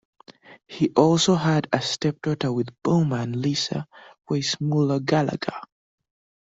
He 0.65 0.89
also 0.95 1.35
had 1.35 1.69
a 1.71 1.79
stepdaughter 1.79 2.51
with 2.51 2.71
Baumann, 2.81 3.39
Lisa 3.39 3.85
Weissmuller-Gallagher. 4.27 5.61